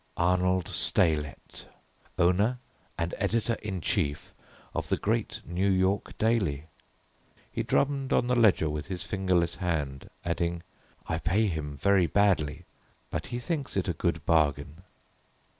"Arnold 0.17 0.65
Steylette, 0.65 1.65
Owner 2.17 2.57
and 2.97 3.13
Editor 3.19 3.53
in 3.61 3.81
Chief 3.81 4.33
of 4.73 4.89
the 4.89 4.97
great 4.97 5.41
New 5.45 5.69
York 5.69 6.17
daily." 6.17 6.63
He 7.51 7.61
drummed 7.61 8.11
on 8.11 8.25
the 8.25 8.33
ledger 8.35 8.67
with 8.67 8.87
his 8.87 9.03
fingerless 9.03 9.57
hand 9.57 10.09
adding: 10.25 10.63
"I 11.07 11.19
pay 11.19 11.45
him 11.45 11.77
very 11.77 12.07
badly, 12.07 12.65
but 13.11 13.27
he 13.27 13.37
thinks 13.37 13.77
it 13.77 13.87
a 13.87 13.93
good 13.93 14.25
bargain." 14.25 14.81